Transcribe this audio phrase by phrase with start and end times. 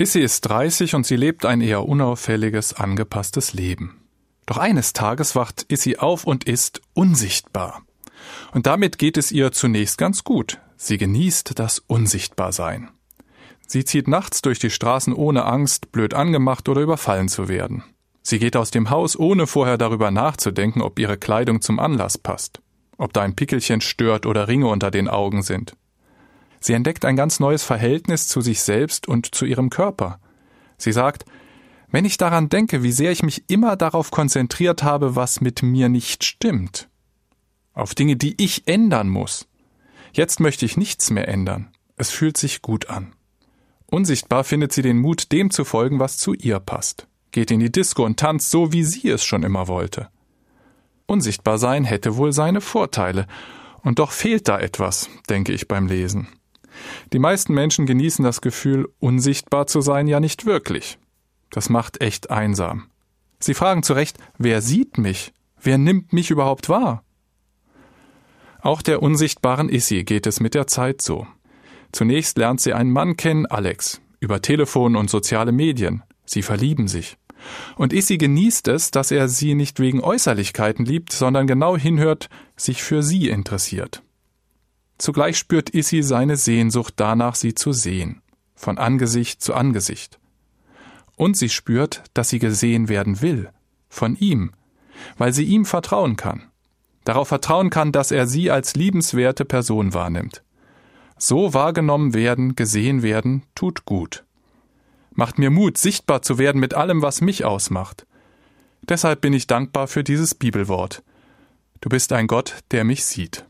[0.00, 4.00] Issy ist 30 und sie lebt ein eher unauffälliges, angepasstes Leben.
[4.46, 7.82] Doch eines Tages wacht Issy auf und ist unsichtbar.
[8.52, 10.60] Und damit geht es ihr zunächst ganz gut.
[10.76, 12.90] Sie genießt das Unsichtbarsein.
[13.66, 17.82] Sie zieht nachts durch die Straßen ohne Angst, blöd angemacht oder überfallen zu werden.
[18.22, 22.60] Sie geht aus dem Haus, ohne vorher darüber nachzudenken, ob ihre Kleidung zum Anlass passt,
[22.98, 25.74] ob da ein Pickelchen stört oder Ringe unter den Augen sind.
[26.68, 30.20] Sie entdeckt ein ganz neues Verhältnis zu sich selbst und zu ihrem Körper.
[30.76, 31.24] Sie sagt,
[31.90, 35.88] wenn ich daran denke, wie sehr ich mich immer darauf konzentriert habe, was mit mir
[35.88, 36.90] nicht stimmt,
[37.72, 39.48] auf Dinge, die ich ändern muss,
[40.12, 41.68] jetzt möchte ich nichts mehr ändern.
[41.96, 43.14] Es fühlt sich gut an.
[43.86, 47.72] Unsichtbar findet sie den Mut, dem zu folgen, was zu ihr passt, geht in die
[47.72, 50.10] Disco und tanzt so, wie sie es schon immer wollte.
[51.06, 53.26] Unsichtbar sein hätte wohl seine Vorteile,
[53.80, 56.28] und doch fehlt da etwas, denke ich beim Lesen.
[57.12, 60.98] Die meisten Menschen genießen das Gefühl, unsichtbar zu sein, ja nicht wirklich.
[61.50, 62.86] Das macht echt einsam.
[63.40, 65.32] Sie fragen zu Recht, wer sieht mich?
[65.60, 67.02] Wer nimmt mich überhaupt wahr?
[68.60, 71.26] Auch der unsichtbaren Issy geht es mit der Zeit so.
[71.92, 76.02] Zunächst lernt sie einen Mann kennen, Alex, über Telefon und soziale Medien.
[76.26, 77.16] Sie verlieben sich.
[77.76, 82.82] Und Issy genießt es, dass er sie nicht wegen Äußerlichkeiten liebt, sondern genau hinhört, sich
[82.82, 84.02] für sie interessiert.
[84.98, 88.20] Zugleich spürt Issy seine Sehnsucht danach, sie zu sehen,
[88.54, 90.18] von Angesicht zu Angesicht.
[91.16, 93.50] Und sie spürt, dass sie gesehen werden will,
[93.88, 94.52] von ihm,
[95.16, 96.42] weil sie ihm vertrauen kann.
[97.04, 100.42] Darauf vertrauen kann, dass er sie als liebenswerte Person wahrnimmt.
[101.16, 104.24] So wahrgenommen werden, gesehen werden, tut gut.
[105.12, 108.06] Macht mir Mut, sichtbar zu werden mit allem, was mich ausmacht.
[108.82, 111.02] Deshalb bin ich dankbar für dieses Bibelwort.
[111.80, 113.47] Du bist ein Gott, der mich sieht.